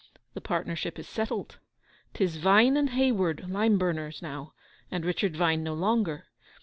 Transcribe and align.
'The 0.33 0.41
partnership 0.41 0.97
is 0.97 1.07
settled. 1.07 1.59
'Tis 2.15 2.37
"Vine 2.37 2.75
and 2.75 2.89
Hayward, 2.89 3.47
lime 3.47 3.77
burners," 3.77 4.19
now, 4.19 4.51
and 4.89 5.05
"Richard 5.05 5.37
Vine" 5.37 5.61
no 5.63 5.75
longer. 5.75 6.25